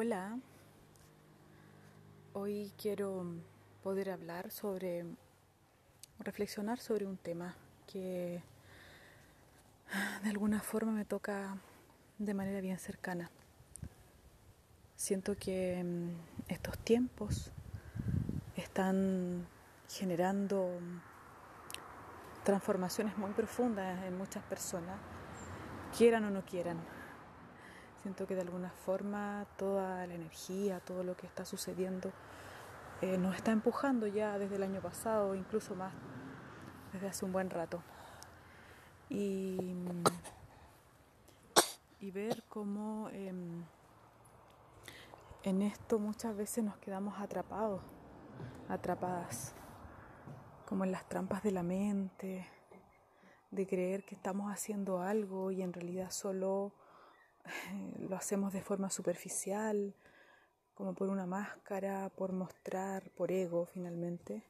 [0.00, 0.38] Hola,
[2.32, 3.26] hoy quiero
[3.82, 5.04] poder hablar sobre,
[6.20, 7.56] reflexionar sobre un tema
[7.88, 8.40] que
[10.22, 11.58] de alguna forma me toca
[12.16, 13.28] de manera bien cercana.
[14.94, 17.50] Siento que mm, estos tiempos
[18.54, 19.48] están
[19.88, 20.78] generando
[22.44, 25.00] transformaciones muy profundas en muchas personas,
[25.96, 26.78] quieran o no quieran
[28.08, 32.10] Siento que de alguna forma toda la energía, todo lo que está sucediendo
[33.02, 35.92] eh, nos está empujando ya desde el año pasado, incluso más,
[36.94, 37.82] desde hace un buen rato.
[39.10, 39.74] Y,
[42.00, 43.62] y ver cómo em,
[45.42, 47.82] en esto muchas veces nos quedamos atrapados,
[48.70, 49.52] atrapadas,
[50.64, 52.48] como en las trampas de la mente,
[53.50, 56.72] de creer que estamos haciendo algo y en realidad solo
[57.98, 59.94] lo hacemos de forma superficial,
[60.74, 64.42] como por una máscara, por mostrar, por ego finalmente.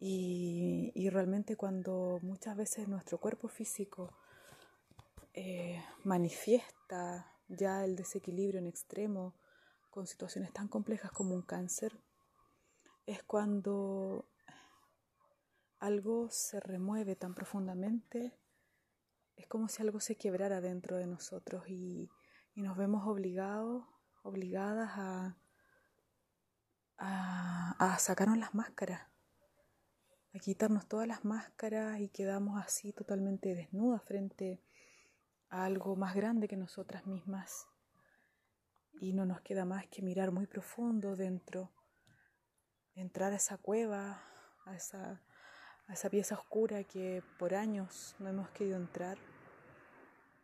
[0.00, 4.12] y, realmente cuando muchas veces nuestro cuerpo físico
[5.34, 9.34] eh, manifiesta ya el desequilibrio en extremo
[9.90, 11.92] con situaciones tan complejas como un cáncer,
[13.06, 14.24] es cuando
[15.80, 18.32] algo se remueve tan profundamente
[19.40, 22.10] es como si algo se quebrara dentro de nosotros y,
[22.56, 23.86] nos vemos obligados,
[24.22, 25.38] obligadas a,
[26.98, 29.08] a, sacarnos las máscaras,
[30.34, 34.62] a quitarnos todas las máscaras y quedamos así totalmente desnudas frente
[35.48, 37.66] a algo más grande que nosotras mismas.
[39.00, 41.72] Y no nos queda más que mirar muy profundo dentro,
[42.94, 44.22] entrar a esa cueva,
[44.66, 45.22] a esa,
[45.86, 49.29] a esa pieza oscura que por años no hemos querido entrar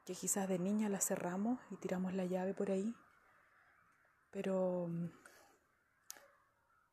[0.07, 2.95] que quizás de niña la cerramos y tiramos la llave por ahí,
[4.31, 5.11] pero mm,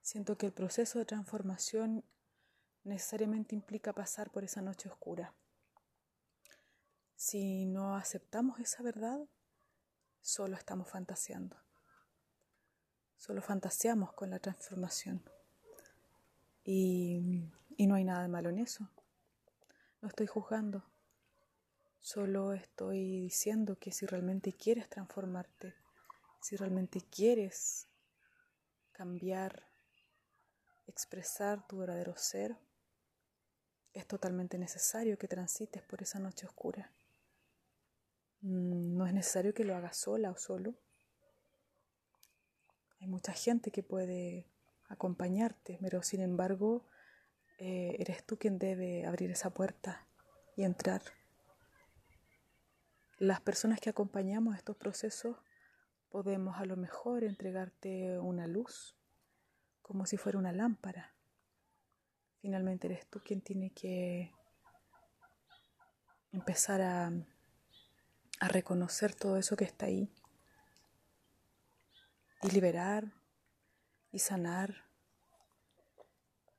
[0.01, 2.03] siento que el proceso de transformación
[2.83, 5.35] necesariamente implica pasar por esa noche oscura.
[7.15, 9.19] Si no aceptamos esa verdad,
[10.19, 11.55] solo estamos fantaseando.
[13.15, 15.23] Solo fantaseamos con la transformación.
[16.63, 17.47] Y,
[17.77, 18.89] y no hay nada de malo en eso.
[20.01, 20.83] No estoy juzgando.
[22.03, 25.73] Solo estoy diciendo que si realmente quieres transformarte,
[26.41, 27.87] si realmente quieres
[28.91, 29.69] cambiar,
[30.85, 32.57] expresar tu verdadero ser,
[33.93, 36.91] es totalmente necesario que transites por esa noche oscura.
[38.41, 40.75] Mm, no es necesario que lo hagas sola o solo.
[42.99, 44.45] Hay mucha gente que puede
[44.89, 46.85] acompañarte, pero sin embargo
[47.59, 50.05] eh, eres tú quien debe abrir esa puerta
[50.57, 51.01] y entrar.
[53.19, 55.37] Las personas que acompañamos estos procesos
[56.09, 58.95] podemos a lo mejor entregarte una luz,
[59.81, 61.15] como si fuera una lámpara.
[62.41, 64.31] Finalmente eres tú quien tiene que
[66.31, 67.11] empezar a,
[68.39, 70.11] a reconocer todo eso que está ahí
[72.41, 73.13] y liberar
[74.11, 74.85] y sanar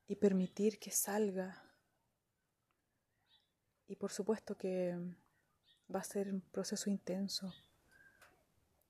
[0.07, 1.63] y permitir que salga.
[3.87, 4.97] Y por supuesto que
[5.93, 7.53] va a ser un proceso intenso.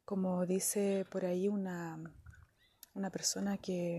[0.06, 2.00] Como dice por ahí una,
[2.94, 3.98] una persona que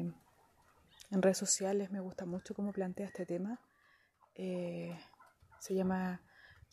[1.10, 3.60] en redes sociales me gusta mucho cómo plantea este tema,
[4.34, 4.98] eh,
[5.58, 6.22] se llama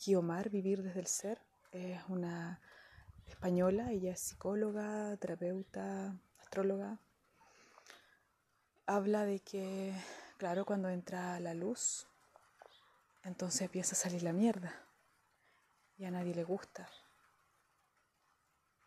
[0.04, 1.40] Guiomar, Vivir desde el Ser,
[1.72, 2.60] es una
[3.26, 6.98] española, ella es psicóloga, terapeuta, astróloga.
[8.86, 9.94] Habla de que,
[10.36, 12.06] claro, cuando entra la luz,
[13.24, 14.84] entonces empieza a salir la mierda
[16.04, 16.88] a nadie le gusta.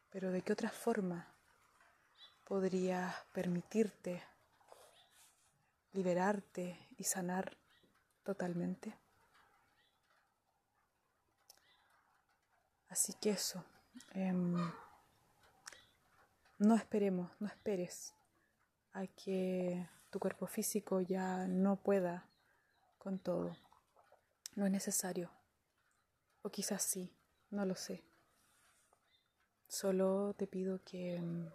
[0.09, 1.27] Pero ¿de qué otra forma
[2.43, 4.23] podrías permitirte
[5.93, 7.57] liberarte y sanar
[8.23, 8.97] totalmente?
[12.89, 13.63] Así que eso,
[14.11, 14.55] em,
[16.57, 18.13] no esperemos, no esperes
[18.93, 22.27] a que tu cuerpo físico ya no pueda
[22.97, 23.55] con todo.
[24.55, 25.29] No es necesario.
[26.47, 27.13] O quizás sí,
[27.51, 28.05] no lo sé.
[29.67, 31.49] Solo te pido que, mm,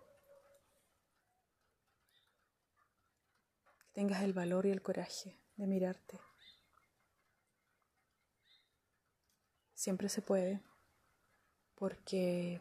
[3.80, 6.20] que tengas el valor y el coraje de mirarte.
[9.72, 10.60] Siempre se puede,
[11.74, 12.60] porque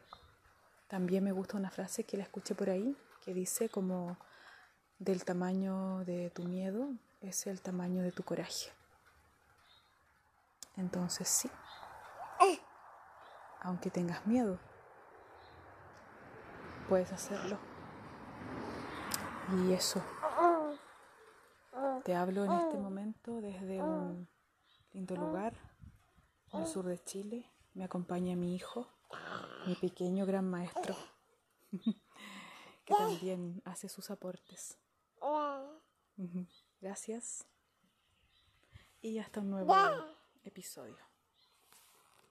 [0.88, 2.95] también me gusta una frase que la escuché por ahí,
[3.25, 4.18] que dice como
[5.00, 8.72] del tamaño de tu miedo es el tamaño de tu coraje.
[10.78, 11.51] Entonces sí
[13.62, 14.60] aunque tengas miedo,
[16.90, 17.58] puedes hacerlo.
[19.54, 20.02] Y eso.
[22.04, 24.28] Te hablo en este momento desde un
[24.94, 25.54] lindo lugar
[26.54, 27.50] el sur de Chile.
[27.74, 28.88] Me acompaña mi hijo,
[29.68, 30.96] mi pequeño gran maestro,
[32.86, 34.78] que también hace sus aportes.
[36.82, 37.46] Gracias
[39.02, 39.76] y hasta un nuevo
[40.44, 41.11] episodio.